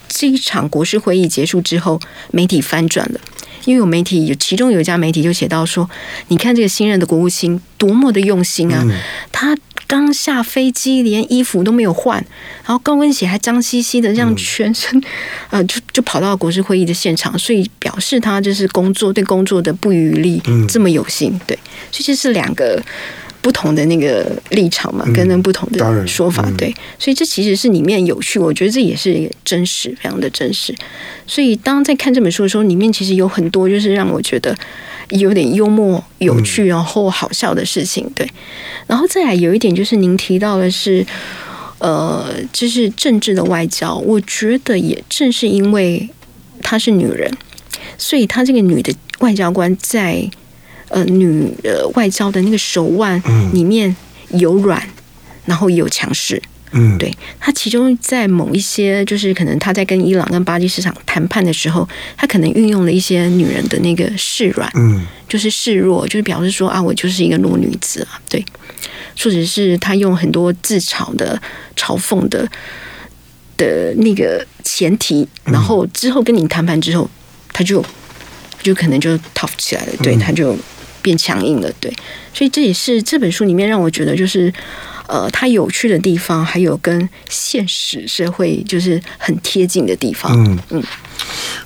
[0.10, 1.98] 这一场国事会议结束之后，
[2.32, 3.22] 媒体翻转了，
[3.63, 5.89] 因为有媒体有其中有一家媒体就写到说，
[6.28, 8.92] 你看这个新任的国务卿多么的用心啊，嗯、
[9.32, 12.18] 他刚下飞机连衣服都没有换，
[12.65, 15.04] 然后高跟鞋还脏兮兮的，这样全身、嗯、
[15.52, 21.58] 呃就就跑到国事会议的现场，所以表示他就是工作对工作的不遗余力，嗯、这么有心，对，
[21.94, 22.84] 所以这是两个。
[23.41, 30.75] 不同的那个立场嘛，跟那不同的说法，嗯、对，所以这其实是里面有趣，我觉得这也是真实，非常的真实。
[31.25, 34.54] 所以当在看这本书的时候，里面其实有很多就是让我觉得
[35.12, 38.30] 有点幽默、有趣，然后好笑的事情，对。
[38.88, 41.06] 然后再来有一点就是您提到的是，
[41.78, 46.10] 呃，就是政治的外交，我觉得也正是因为
[46.62, 47.32] 她是女人，
[47.97, 50.30] 所以她这个女的外交官在。
[50.89, 53.21] 呃，女呃外交的那个手腕
[53.54, 53.95] 里面
[54.32, 54.91] 有软，嗯、
[55.45, 56.41] 然后也有强势。
[56.71, 68.45] 嗯，对，他其中在某一些，就是可能他在跟伊朗跟巴基斯坦谈判的时候，他可能运用了一些女人的那个示软，嗯，就是示弱，就是表示说啊，我就是一个弱女子啊，对，
[69.17, 71.41] 或者是他用很多自嘲的、
[71.75, 72.47] 嘲讽的
[73.58, 77.10] 的那个前提，然后之后跟你谈判之后，
[77.52, 77.84] 他就
[78.62, 80.56] 就可能就 tough 起来了，对，他就。
[81.02, 81.94] 变强硬了，对，
[82.34, 84.54] 所以这也是这本书里面让我觉得就是，
[85.08, 90.32] 呃，它有趣的地方，还有跟现实社会就是很贴近的地方。
[90.34, 90.84] 嗯嗯，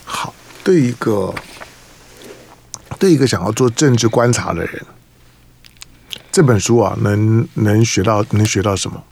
[0.06, 1.34] 好，对一个
[3.00, 4.82] 对一个想要做政治观察的人，
[6.32, 9.04] 这本书啊，能能学到能学到什么？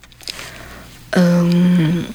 [1.11, 2.05] 嗯，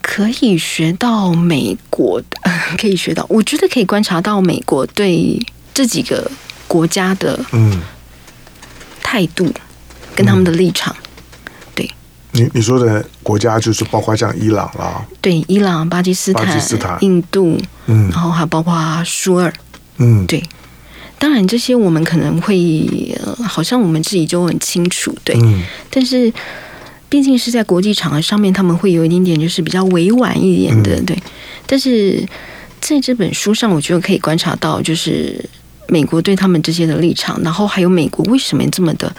[0.00, 2.26] 可以学到美国的，
[2.78, 5.40] 可以学到，我觉得可以观察到美国对。
[5.74, 6.30] 这几个
[6.66, 7.80] 国家的嗯。
[9.04, 9.52] 态度
[10.16, 10.96] 跟他们的立场，
[11.74, 11.86] 对，
[12.30, 19.52] 你你说的国家就是包括像伊朗啦，对，伊朗、巴基斯坦、巴基斯坦、印度，嗯，然后还包括苏尔，
[19.98, 20.42] 嗯，对，
[21.18, 26.32] 当然这些我们可能会、呃、好像我们自己就很清楚，对，嗯、但是
[27.10, 31.22] 毕竟是在国际场合上面，他们会有一点点就是比较委婉一点的，嗯、对。
[31.66, 32.26] 但是
[32.80, 35.44] 在这本书上，我觉得可以观察到，就是
[35.92, 39.14] 美国对他们这些的立场，然后还有美国为什么这么的。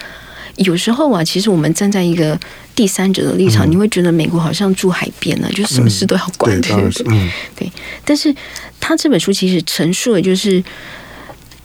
[0.55, 2.39] 有时候啊，其实我们站在一个
[2.73, 7.29] 第三者的立场，嗯、你会觉得美国好像住海边呢，就什么事都要管，对对对。
[7.55, 7.71] 对，
[8.03, 8.33] 但是
[8.79, 10.63] 他这本书其实陈述的就是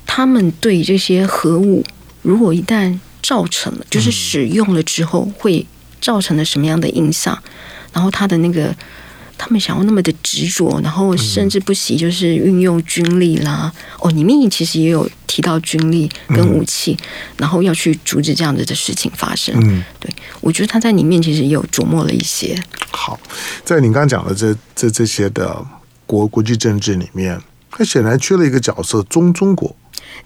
[0.07, 1.83] 他们对这些核武，
[2.21, 5.65] 如果一旦造成了，就是使用了之后会
[6.03, 7.39] 造成了什么样的影响，
[7.95, 8.77] 然后他的那个。
[9.39, 13.72] 他们想要那么的执着，然后甚至不惜就是运用军力啦。
[14.01, 16.99] 哦，里面其实也有提到军力跟武器，
[17.36, 19.55] 然后要去阻止这样子的事情发生。
[19.62, 22.61] 嗯，对，我觉得他在里面其实也有琢磨了一些。
[22.91, 23.18] 好，
[23.64, 25.64] 在你刚刚讲的这这这些的
[26.05, 29.74] 国国际政治里面，他显然缺了一个角色——中中国。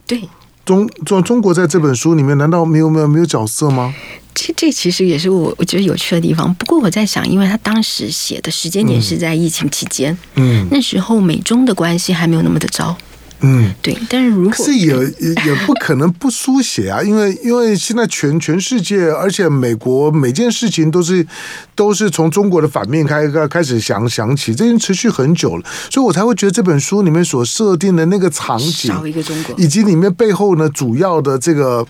[0.06, 0.26] 对，
[0.64, 3.94] 中中中国在这本书里面难道没有没有没有角色吗？
[4.34, 6.52] 这这其实也是我我觉得有趣的地方。
[6.54, 12.96] 不过我在想，因为他当时写的时间点是在疫情期间，嗯，那时候美中的关系还没有那么的糟，
[13.42, 13.96] 嗯，对。
[14.08, 14.94] 但是如果是也
[15.46, 21.26] 也不可能不书写啊，因为因为现在全全世界，而且美国每件事情都是
[21.74, 31.86] 都是从中国的反面开开始想想起，这已经持续很久了，所以我才会觉得这本书里面所设定的那个场景，少一个中国，以及里面背后呢主要的这个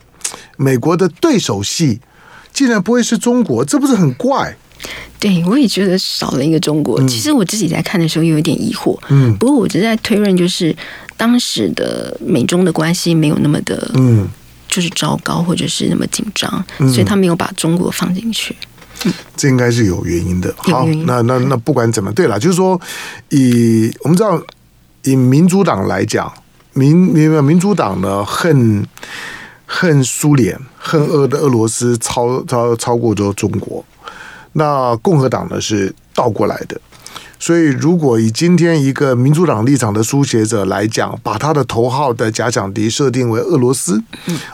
[0.56, 2.00] 美国的对手戏。
[2.54, 4.54] 竟然不会是中国，这不是很怪？
[5.18, 7.00] 对，我也觉得少了一个中国。
[7.00, 8.94] 嗯、其实我自己在看的时候有一点疑惑。
[9.08, 10.76] 嗯，不过我只是在推论，就是
[11.16, 14.28] 当时的美中的关系没有那么的，嗯，
[14.68, 18.56] 就是糟糕或者是那么紧张，嗯、所以他没有把中国放进去。
[19.04, 20.54] 嗯，这应该是有原因的。
[20.58, 22.80] 好，那那那不管怎么，对了，就是说，
[23.30, 24.42] 以我们知道，
[25.02, 26.32] 以民主党来讲，
[26.72, 28.86] 民民民主党呢恨。
[29.74, 33.82] 恨苏联，恨俄的俄罗斯超超超过咗中国，
[34.52, 36.78] 那共和党呢是倒过来的，
[37.42, 44.00] 所以如果以今天一个民主党立场的书写者来讲，把他的头号的假想敌设定为俄罗斯，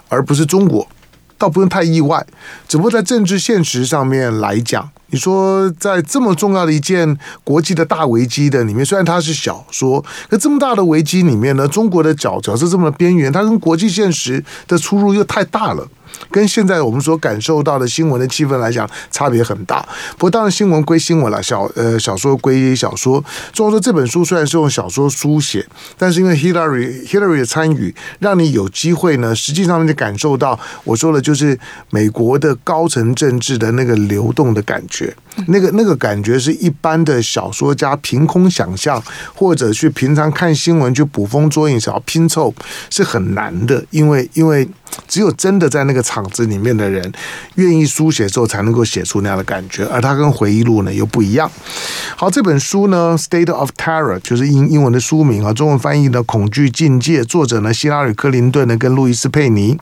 [0.09, 0.89] 而不是中国，
[1.36, 2.26] 倒不用太意外，
[2.66, 4.91] 只不过在政治现实上面来讲。
[5.11, 15.88] 你说，在这么重要的一件国际的大危机的里面，虽然它是小说，可这么大的危机里面呢，中国的角角色这么边缘，它跟国际现实的出入又太大了。
[16.30, 19.86] 跟现在我们所感受到的新闻的气氛来讲，差别很大。
[20.12, 23.22] 不过当然，新闻归新闻了，小呃小说归小说。
[23.52, 25.64] 所以说这本书虽然是用小说书写，
[25.98, 31.56] 但是因为 Hillary Hillary 的参与，让你有机会呢，实际上你感受到我说的就是
[31.90, 34.97] 美国的高层政治的那个流动的感觉。
[35.46, 39.03] 那个那个感觉是一般的小说家凭空想象，
[39.34, 42.53] 或者去平常看新闻去捕风捉影，想要拼凑
[42.90, 44.68] 是很难的，因为因为
[45.07, 47.12] 只有真的在那个场子里面的人
[47.55, 49.84] 愿意书写之后，才能够写出那样的感觉。
[49.86, 51.51] 而它跟回忆录呢又不一样。
[52.16, 59.78] 好，这本书呢，《State of Terror》就是英英文的书名啊，中文翻译的《恐惧境界》，作者呢希拉里·克林顿呢跟路易斯·佩尼。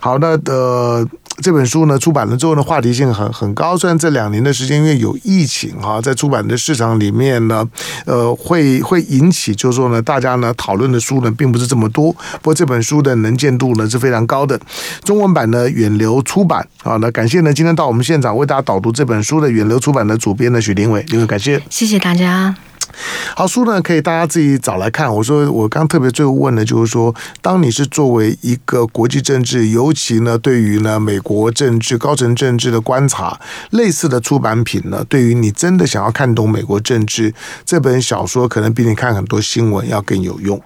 [0.00, 1.06] 好，那呃。
[1.42, 3.76] 这本书呢出版了之后呢，话题性很很高。
[3.76, 7.68] 虽然这两年的时间因为有疫情哈，在出版的市场里面呢，
[8.06, 12.12] 呃，会会引起就是说呢，大家呢讨论的书呢并不是这么多。
[12.12, 14.58] 不过这本书的能见度呢是非常高的。
[15.04, 22.54] 中文版呢远流出版啊，那感谢呢今天到我们现场为大家导读这本书的远流出版的主编呢许玲苇，玲苇感谢，谢谢大家。
[23.34, 25.12] 好，书呢可以大家自己找来看。
[25.14, 33.40] 我说我刚特别最后问的，就是说，当你是作为一个国际政治，尤其呢对于呢美国政治高层政治的观察，
[33.70, 37.34] 类似的出版品呢，对于你真的想要看懂美国政治，
[37.64, 40.62] 这本小说可能比你看很多新闻要更有用。